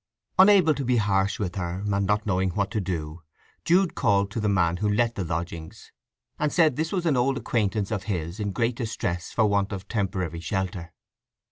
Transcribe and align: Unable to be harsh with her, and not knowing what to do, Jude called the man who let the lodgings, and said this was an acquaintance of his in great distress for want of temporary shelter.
Unable 0.39 0.73
to 0.73 0.83
be 0.83 0.97
harsh 0.97 1.37
with 1.37 1.53
her, 1.57 1.83
and 1.85 2.07
not 2.07 2.25
knowing 2.25 2.49
what 2.55 2.71
to 2.71 2.81
do, 2.81 3.21
Jude 3.65 3.93
called 3.93 4.31
the 4.31 4.49
man 4.49 4.77
who 4.77 4.89
let 4.91 5.13
the 5.13 5.23
lodgings, 5.23 5.91
and 6.39 6.51
said 6.51 6.75
this 6.75 6.91
was 6.91 7.05
an 7.05 7.15
acquaintance 7.15 7.91
of 7.91 8.05
his 8.05 8.39
in 8.39 8.51
great 8.51 8.75
distress 8.75 9.31
for 9.31 9.45
want 9.45 9.71
of 9.71 9.87
temporary 9.87 10.39
shelter. 10.39 10.91